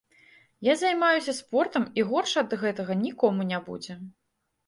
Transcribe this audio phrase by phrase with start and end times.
[0.67, 3.93] Я займаюся спортам, і горш ад гэтага нікому не будзе.